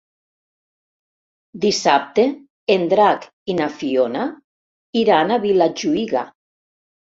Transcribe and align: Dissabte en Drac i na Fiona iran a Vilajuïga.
Dissabte 1.65 2.25
en 2.77 2.87
Drac 2.95 3.29
i 3.53 3.57
na 3.61 3.69
Fiona 3.77 4.25
iran 5.05 5.37
a 5.37 5.41
Vilajuïga. 5.47 6.27